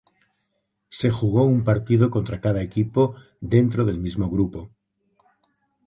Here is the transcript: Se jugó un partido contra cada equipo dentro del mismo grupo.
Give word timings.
Se 0.89 1.11
jugó 1.11 1.43
un 1.43 1.63
partido 1.63 2.09
contra 2.09 2.41
cada 2.41 2.63
equipo 2.63 3.13
dentro 3.39 3.85
del 3.85 3.99
mismo 3.99 4.31
grupo. 4.31 4.71